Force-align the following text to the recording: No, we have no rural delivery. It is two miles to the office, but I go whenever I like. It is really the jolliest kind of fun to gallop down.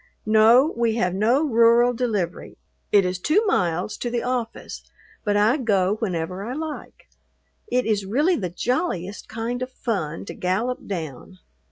No, 0.25 0.73
we 0.75 0.95
have 0.95 1.13
no 1.13 1.43
rural 1.47 1.93
delivery. 1.93 2.57
It 2.91 3.05
is 3.05 3.19
two 3.19 3.45
miles 3.45 3.97
to 3.97 4.09
the 4.09 4.23
office, 4.23 4.81
but 5.23 5.37
I 5.37 5.57
go 5.57 5.97
whenever 5.97 6.43
I 6.43 6.53
like. 6.53 7.07
It 7.67 7.85
is 7.85 8.03
really 8.03 8.35
the 8.35 8.49
jolliest 8.49 9.29
kind 9.29 9.61
of 9.61 9.69
fun 9.71 10.25
to 10.25 10.33
gallop 10.33 10.87
down. 10.87 11.37